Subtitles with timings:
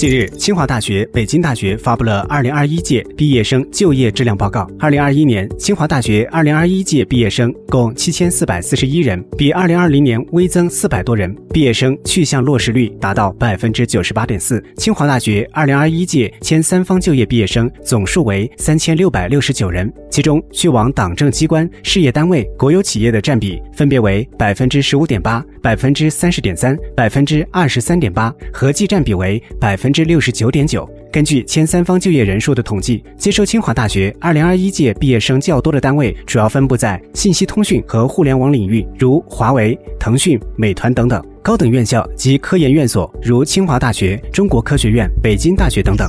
[0.00, 4.66] 近日，清华大学、北京大学发布了二零二一届毕业生就业质量报告。
[4.78, 14.64] 二零二一年，清华大学二零二一届毕业生共七千四百四十一人，比二零二零年微增四百多人，毕业生去向落实率达到百分之九十八点四。
[14.78, 29.90] 清华大学二零二一届前三方就业毕业生总数为三千六百六十九人，其中去往党政机关、事业单位、国有企业的占比分别为百分之十五点八、百分之三十点三、百分之二十三点八，合计占比为百分。
[29.92, 30.88] 之六十九点九。
[31.12, 46.08] 根据前三方就业人数的统计，接收清华大学二零二一届毕业生较多的单位，主要分布在信息通讯和互联网领域，如华为、腾讯、美团等等；高等院校及科研院所，如清华大学、中国科学院、北京大学等等。